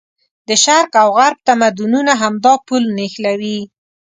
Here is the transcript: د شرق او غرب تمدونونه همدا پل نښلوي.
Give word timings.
د 0.47 0.49
شرق 0.63 0.91
او 1.01 1.07
غرب 1.17 1.39
تمدونونه 1.49 2.11
همدا 2.21 2.53
پل 2.67 2.83
نښلوي. 2.97 3.59